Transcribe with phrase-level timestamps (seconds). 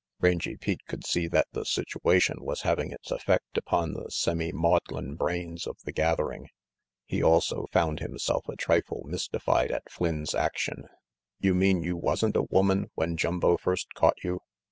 [0.19, 5.13] Rangy Pete could see that the situation was having its effect upon the semi maudlin
[5.13, 6.47] brains of the gathering.
[7.05, 10.85] He also found himself a trifle mysti fied at Flynn's action.
[11.39, 14.39] "You mean you wasn't a woman when Jumbo first caught you?"